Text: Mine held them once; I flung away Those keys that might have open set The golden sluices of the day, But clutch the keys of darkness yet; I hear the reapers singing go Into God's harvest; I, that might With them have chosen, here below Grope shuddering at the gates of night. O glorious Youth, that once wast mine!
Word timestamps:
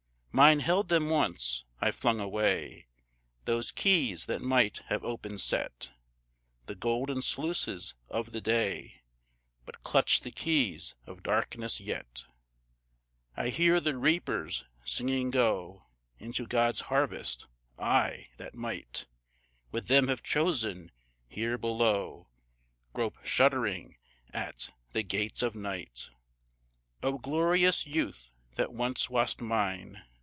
Mine 0.33 0.61
held 0.61 0.87
them 0.87 1.09
once; 1.09 1.65
I 1.81 1.91
flung 1.91 2.21
away 2.21 2.87
Those 3.43 3.69
keys 3.73 4.27
that 4.27 4.41
might 4.41 4.77
have 4.87 5.03
open 5.03 5.37
set 5.37 5.91
The 6.67 6.73
golden 6.73 7.21
sluices 7.21 7.95
of 8.07 8.31
the 8.31 8.39
day, 8.39 9.01
But 9.65 9.83
clutch 9.83 10.21
the 10.21 10.31
keys 10.31 10.95
of 11.05 11.21
darkness 11.21 11.81
yet; 11.81 12.23
I 13.35 13.49
hear 13.49 13.81
the 13.81 13.97
reapers 13.97 14.63
singing 14.85 15.31
go 15.31 15.87
Into 16.17 16.47
God's 16.47 16.79
harvest; 16.83 17.47
I, 17.77 18.29
that 18.37 18.55
might 18.55 19.07
With 19.71 19.89
them 19.89 20.07
have 20.07 20.23
chosen, 20.23 20.91
here 21.27 21.57
below 21.57 22.29
Grope 22.93 23.17
shuddering 23.25 23.97
at 24.31 24.69
the 24.93 25.03
gates 25.03 25.43
of 25.43 25.55
night. 25.55 26.09
O 27.03 27.17
glorious 27.17 27.85
Youth, 27.85 28.31
that 28.55 28.73
once 28.73 29.09
wast 29.09 29.41
mine! 29.41 30.05